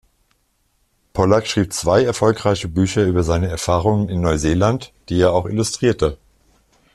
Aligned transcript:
Polack 1.13 1.45
schrieb 1.45 1.73
zwei 1.73 2.03
erfolgreiche 2.03 2.67
Bücher 2.67 3.05
über 3.05 3.21
seine 3.21 3.49
Erfahrungen 3.49 4.09
in 4.09 4.21
Neuseeland, 4.21 4.93
die 5.09 5.19
er 5.21 5.31
auch 5.31 5.45
illustrierte. 5.45 6.17